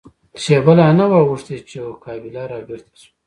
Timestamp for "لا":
0.77-0.87